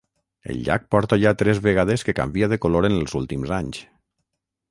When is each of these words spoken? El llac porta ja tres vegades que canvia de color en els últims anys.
El 0.51 0.61
llac 0.67 0.87
porta 0.95 1.19
ja 1.23 1.33
tres 1.41 1.59
vegades 1.67 2.05
que 2.07 2.17
canvia 2.21 2.49
de 2.55 2.59
color 2.65 2.89
en 2.89 2.97
els 3.03 3.17
últims 3.21 3.53
anys. 3.61 3.85